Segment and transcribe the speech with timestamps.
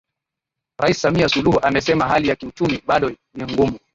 [0.79, 3.79] Rais samia suluhu amesema hali ya kiuchumi bado ni ngumu